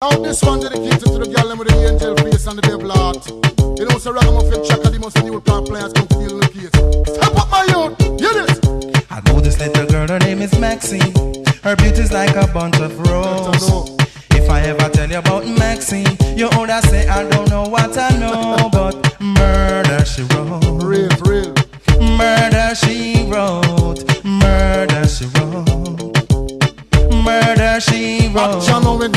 dedicated 0.00 1.00
to 1.00 1.18
the 1.18 1.32
girl 1.34 1.56
with 1.56 1.68
the 1.68 1.76
angel 1.88 2.16
face 2.16 2.46
and 2.46 2.58
the 2.58 2.62
devil 2.62 2.90
heart. 2.90 3.26
You 3.78 3.86
know, 3.86 3.98
so 3.98 4.12
ragamuffin 4.12 4.62
the 4.62 4.98
most 5.00 5.22
new 5.22 5.40
plant 5.40 5.66
players 5.68 5.92
come 5.92 6.08
feel 6.08 6.38
the 6.38 6.48
case. 6.48 6.72
Step 7.14 7.36
up 7.36 7.50
my 7.50 7.64
youth, 7.70 7.96
hear 8.20 8.32
this. 8.32 8.60
I 9.10 9.20
know 9.26 9.40
this 9.40 9.58
little 9.58 9.86
girl, 9.86 10.08
her 10.08 10.18
name 10.18 10.42
is 10.42 10.58
Maxine. 10.58 11.12
Her 11.62 11.76
beauty's 11.76 12.12
like 12.12 12.36
a 12.36 12.46
bunch 12.52 12.78
of 12.80 12.98
roses. 13.08 13.96
If 14.30 14.50
I 14.50 14.62
ever 14.62 14.88
tell 14.90 15.10
you 15.10 15.18
about 15.18 15.46
Maxine, 15.46 16.16
you 16.36 16.48
older 16.56 16.80
say 16.82 17.08
I 17.08 17.28
don't 17.28 17.48
know 17.48 17.68
what 17.68 17.96
I 17.96 18.15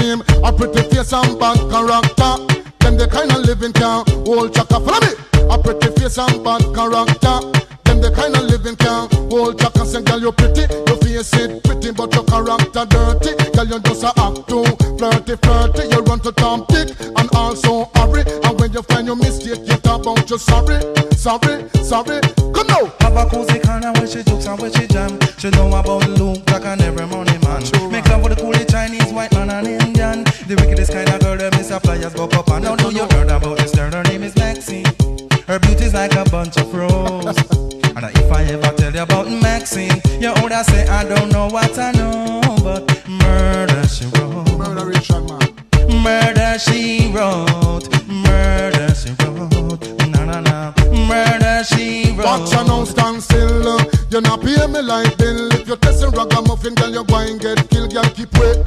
Him, 0.10 0.24
a 0.44 0.52
pretty 0.52 0.82
face 0.90 1.14
and 1.14 1.40
bad 1.40 1.60
character. 1.70 2.34
Them 2.80 2.98
the 2.98 3.08
kind 3.12 3.32
of 3.32 3.46
living 3.46 3.72
can 3.74 4.04
hold 4.26 4.56
chaka. 4.56 4.80
Follow 4.80 5.06
me. 5.06 5.14
A 5.54 5.58
pretty 5.62 5.88
face 6.02 6.18
and 6.18 6.44
bad 6.44 6.64
character. 6.74 7.38
Them 7.86 8.02
the 8.02 8.12
kind 8.16 8.36
of 8.36 8.42
living 8.50 8.76
can 8.76 9.19
hold 9.30 9.60
chaka. 9.60 9.86
Say, 9.86 10.02
girl, 10.04 10.20
you 10.20 10.32
pretty, 10.32 10.62
your 10.88 10.98
face 10.98 11.34
it 11.34 11.64
pretty, 11.64 11.92
but 11.92 12.14
your 12.14 12.24
character 12.26 12.86
dirty. 12.86 13.32
Girl, 13.54 13.68
you 13.68 13.80
just 13.80 14.04
a 14.04 14.12
act 14.18 14.48
too 14.50 14.66
flirty, 14.98 15.36
flirty. 15.38 15.88
You 15.90 16.02
run 16.04 16.20
to 16.22 16.32
Tom 16.34 16.66
Dick 16.70 16.90
and 17.00 17.30
also 17.36 17.90
Harry. 17.96 18.24
And 18.44 18.60
when 18.60 18.74
you 18.74 18.82
find 18.84 19.08
your 19.08 19.16
mistake, 19.16 19.62
you 19.66 19.78
talk 19.78 20.02
about 20.02 20.30
you 20.30 20.38
sorry, 20.38 20.82
sorry, 21.16 21.70
sorry. 21.82 22.20
Come 22.54 22.68
now. 22.68 22.86
Have 23.00 23.16
a 23.16 23.26
cozy 23.30 23.60
corner 23.60 23.92
where 23.94 24.08
she 24.08 24.24
jokes 24.24 24.46
and 24.46 24.60
where 24.60 24.72
she 24.72 24.88
jam. 24.88 25.20
She 25.38 25.50
know 25.52 25.68
about 25.68 26.08
Luke 26.10 26.44
like 26.52 26.66
an 26.66 26.82
every 26.82 27.06
money 27.08 27.38
man. 27.44 27.64
True, 27.64 27.90
Make 27.90 28.08
love 28.10 28.24
with 28.24 28.38
the 28.38 28.44
coolie 28.44 28.70
Chinese, 28.70 29.12
white 29.14 29.32
man 29.34 29.50
and 29.50 29.68
Indian. 29.68 30.24
The 30.48 30.56
wickedest 30.60 30.92
kind 30.92 31.10
of 31.10 31.20
girl 31.22 31.38
that 31.38 31.54
miss 31.58 31.70
her 31.70 31.80
flyers 31.80 32.14
go 32.14 32.26
up 32.26 32.48
and 32.50 32.64
now 32.66 32.76
know 32.76 32.90
you 32.90 33.08
heard 33.16 33.30
about 33.30 33.58
this 33.58 33.74
girl. 33.74 33.92
Her 33.92 34.04
name 34.04 34.24
is 34.24 34.36
Maxine. 34.36 34.86
Her 35.48 35.60
beauty's 35.60 35.94
like 35.94 36.14
a 36.16 36.26
bunch 36.30 36.58
of 36.58 36.74
roses. 36.74 37.70
and 38.04 38.18
if 38.18 38.32
I 38.32 38.44
ever 38.46 38.72
tell 38.78 38.94
you 38.94 39.02
about 39.02 39.28
Maxine, 39.30 40.02
you 40.20 40.30
older 40.42 40.64
say 40.64 40.88
I 40.88 41.04
don't 41.04 41.32
know 41.32 41.48
what 41.48 41.78
I 41.78 41.92
know, 41.92 42.42
but 42.64 43.08
murder 43.08 43.88
she 43.88 44.06
wrote. 44.06 44.58
Murderation, 44.58 45.26
man. 45.28 46.02
Murder 46.04 46.60
she 46.60 47.12
wrote. 47.14 47.90
Murder 48.08 48.94
she 48.96 49.12
wrote. 49.24 49.82
Na 50.12 50.26
na 50.26 50.40
na. 50.42 50.74
Murder 51.08 51.64
she 51.64 52.12
wrote. 52.14 52.26
Watch 52.26 52.54
and 52.54 52.68
now 52.68 52.84
stand 52.86 53.22
still. 53.24 53.68
uh, 53.68 53.84
You 54.12 54.22
not 54.22 54.42
pay 54.42 54.66
me 54.68 54.82
like 54.82 55.18
bill. 55.18 55.52
If 55.54 55.68
you're 55.68 55.78
testing 55.78 56.12
ragamuffin, 56.12 56.76
girl, 56.76 56.92
you 56.92 57.04
going 57.06 57.38
get 57.38 57.70
killed. 57.70 57.94
Girl, 57.94 58.04
keep 58.16 58.32
wait. 58.40 58.58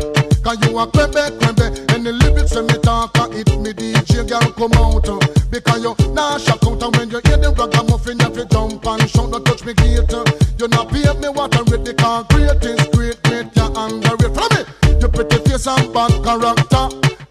Cause 0.43 0.59
you 0.67 0.77
a 0.79 0.87
crebe, 0.89 1.39
crebe. 1.39 1.95
And 1.95 2.05
the 2.05 2.13
lyrics 2.13 2.55
when 2.55 2.67
me 2.67 2.75
talk, 2.83 3.17
uh, 3.19 3.29
it 3.31 3.49
me 3.61 3.73
DJ, 3.73 4.29
girl, 4.29 4.53
come 4.53 4.73
out. 4.75 5.09
uh, 5.09 5.19
Because 5.51 5.83
you 5.85 5.95
nah 6.13 6.37
shock 6.39 6.65
out. 6.67 6.83
And 6.83 6.97
when 6.97 7.11
you 7.11 7.21
hear 7.25 7.37
the 7.37 7.51
ragamuffin, 7.57 7.92
shout. 9.13 9.31
Don't 9.31 9.45
touch 9.45 9.65
me 9.65 9.75
gate. 9.75 10.13
You 10.59 10.69
not 10.69 10.89
pay 10.89 11.07
me 11.21 11.29
what 11.29 11.57
I'm 11.57 11.65
ready. 11.67 11.93
Cause 11.95 12.25
great 12.31 12.65
is 12.65 12.87
great, 12.95 13.23
great, 13.25 13.49
you 13.57 13.69
underrated. 13.77 14.35
Follow 14.35 14.49
me. 14.57 14.63
You 15.01 15.09
pretty 15.09 15.39
face 15.49 15.67
and 15.67 15.93
bad 15.93 16.13
character. 16.25 16.85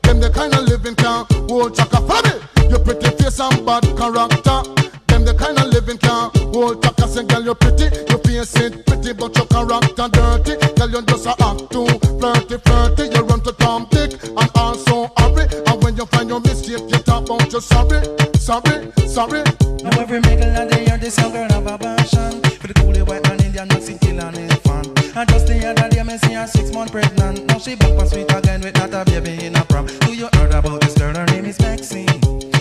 Them 0.03 0.19
the 0.19 0.29
kind 0.33 0.53
of 0.53 0.63
living 0.65 0.95
can 0.95 1.25
hold 1.49 1.75
chaka. 1.75 1.97
Follow 1.97 2.21
me. 2.23 2.69
You 2.69 2.79
pretty 2.79 3.09
face 3.17 3.39
and 3.39 3.65
bad 3.65 3.83
character. 3.97 4.61
Them 5.07 5.25
the 5.25 5.33
kind 5.37 5.57
of 5.57 5.67
living 5.67 5.97
can 5.97 6.29
hold 6.53 6.83
chaka. 6.83 7.07
Say, 7.07 7.23
girl, 7.25 7.43
you 7.43 7.55
pretty, 7.55 7.87
you 8.09 8.17
face 8.19 8.55
it 8.57 8.85
pretty, 8.85 9.13
but 9.13 9.35
your 9.35 9.47
character 9.47 10.07
dirty. 10.11 10.53
Girl, 10.75 10.89
you 10.89 11.01
just 11.03 11.25
a 11.25 11.35
act 11.39 11.71
too 11.71 11.87
flirty, 12.19 12.57
flirty. 12.57 13.03
You 13.15 13.21
run 13.23 13.41
to 13.41 13.51
Tom 13.53 13.87
Dick 13.91 14.21
and 14.23 14.51
also 14.55 15.11
Harry. 15.17 15.47
And 15.67 15.83
when 15.83 15.95
you 15.95 16.05
find 16.05 16.29
your 16.29 16.41
mistake, 16.41 16.83
you 16.91 16.99
talk 17.03 17.25
about 17.25 17.51
you 17.51 17.61
sorry, 17.61 18.01
sorry, 18.35 18.91
sorry. 19.07 19.70
Now 19.83 19.99
every 19.99 20.19
middle 20.21 20.55
of 20.55 20.69
the 20.69 20.83
year, 20.85 20.97
this 20.97 21.17
young 21.17 21.31
girl 21.31 21.49
have 21.49 21.67
a 21.67 21.77
passion. 21.77 22.41
For 22.59 22.67
the 22.67 22.73
coolie 22.75 23.07
white 23.07 23.23
man, 23.23 23.39
Indian, 23.43 23.67
Mexican, 23.69 23.99
kill 23.99 24.19
an 24.21 24.35
infant 24.35 24.87
And 25.15 25.29
just 25.29 25.47
the 25.47 25.65
other 25.65 25.89
day, 25.89 26.03
me 26.03 26.17
see 26.17 26.33
her 26.33 26.47
six 26.47 26.71
months 26.71 26.91
pregnant. 26.91 27.45
Now 27.47 27.57
she 27.57 27.75
back 27.75 27.97
for 27.97 28.05
sweet 28.05 28.31
again 28.31 28.61
with 28.61 28.75
not 28.75 28.93
a 28.93 29.03
baby 29.09 29.45
in 29.45 29.55
a 29.55 29.65
prom. 29.65 29.87
Do 30.01 30.13
you 30.13 30.29
heard 30.33 30.53
about 30.53 30.81
this 30.81 30.97
girl? 30.97 31.15
Her 31.15 31.25
name 31.27 31.45
is 31.45 31.59
Maxine. 31.59 32.07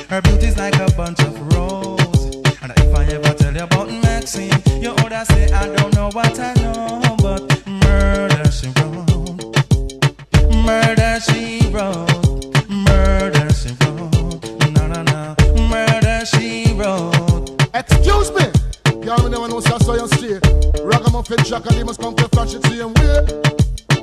Her 0.09 0.21
beauty's 0.23 0.57
like 0.57 0.77
a 0.77 0.91
bunch 0.97 1.21
of 1.21 1.55
roses. 1.55 2.37
And 2.63 2.73
if 2.77 2.95
I 2.95 3.05
ever 3.07 3.35
tell 3.35 3.55
you 3.55 3.63
about 3.63 3.89
Maxine 3.91 4.53
You 4.81 4.91
older 4.91 5.25
say 5.25 5.51
I 5.53 5.67
don't 5.75 5.95
know 5.95 6.11
what 6.13 6.39
I 6.39 6.53
know 6.55 7.17
But 7.19 7.67
murder 7.67 8.51
she 8.51 8.69
wrote 8.77 9.50
wrote 16.81 17.51
Excuse 17.75 18.31
me. 18.33 18.45
Y'all 19.05 19.23
me 19.23 19.31
never 19.31 19.49
know 19.49 19.59
I 19.59 19.79
saw 19.79 19.95
you 19.95 20.09
stay. 20.09 20.41
Ragamuffin 20.83 21.39
chaka, 21.45 21.73
they 21.75 21.85
must 21.85 22.01
come 22.01 22.17
to 22.17 22.29
flash 22.29 22.55
it 22.55 22.65
same 22.65 22.93
way. 22.95 23.21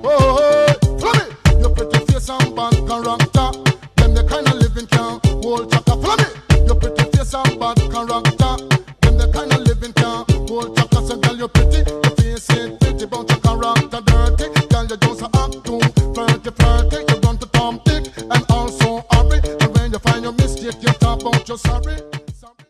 Oh, 0.04 0.74
follow 1.00 1.14
me. 1.20 1.60
Your 1.60 1.72
pretty 1.76 2.00
face 2.06 2.30
and 2.30 2.56
bad 2.56 2.74
character. 2.88 3.50
Them 3.98 4.14
the 4.14 4.26
kind 4.30 4.48
of 4.48 4.56
living 4.56 4.88
can 4.88 5.20
hold 5.44 5.72
chaka. 5.72 5.94
Follow 6.02 6.18
me. 6.18 6.66
Your 6.66 6.76
pretty 6.76 7.04
face 7.12 7.34
and 7.34 7.60
bad 7.60 7.78
character. 7.92 8.54
Them 9.02 9.18
the 9.18 9.30
kind 9.34 9.52
of 9.52 9.60
living 9.68 9.94
can 9.94 10.24
hold 10.48 10.78
chaka. 10.78 11.06
So 11.06 11.18
girl, 11.18 11.36
you 11.36 11.48
pretty. 11.50 11.82
Your 11.90 12.16
face 12.18 12.50
ain't 12.52 12.80
pretty, 12.80 13.06
but 13.06 13.30
your 13.30 13.40
character 13.42 14.02
dirty. 14.06 14.48
Girl, 14.72 14.86
you 14.86 14.98
just 14.98 15.24
act 15.24 15.56
too 15.66 15.82
flirty, 16.14 16.52
flirty. 16.56 16.98
You 17.10 17.20
run 17.26 17.38
to 17.38 17.48
Tom 17.58 17.82
Dick 17.86 18.06
and 18.18 18.44
also 18.50 19.06
Harry. 19.12 19.40
And 19.62 19.70
when 19.76 19.92
you 19.92 20.00
find 20.00 20.24
your 20.24 20.34
mistake, 20.34 20.82
you 20.82 20.94
talk 21.04 21.22
about 21.22 21.48
you 21.50 21.58
sorry. 21.58 22.07